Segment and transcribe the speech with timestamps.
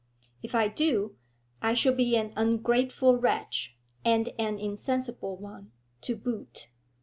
[0.41, 1.15] 'If I do,
[1.61, 6.69] I shall be an ungrateful wretch and an insensible one, to boot.'